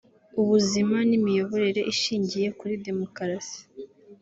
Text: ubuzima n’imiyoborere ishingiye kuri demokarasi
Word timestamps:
ubuzima 0.41 0.97
n’imiyoborere 1.09 1.81
ishingiye 1.93 2.47
kuri 2.59 2.73
demokarasi 2.87 3.59